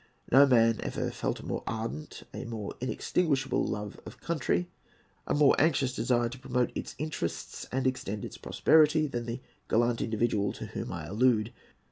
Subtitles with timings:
[0.31, 4.67] No man ever felt a more ardent, a more inextinguishable love of country,
[5.27, 10.01] a more anxious desire to promote its interests and extend its prosperity, than the gallant
[10.01, 11.53] individual to whom I allude.